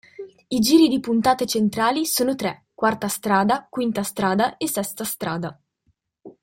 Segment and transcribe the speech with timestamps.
[0.49, 5.61] I giri di puntate centrali sono tre: "quarta strada, quinta strada e sesta strada.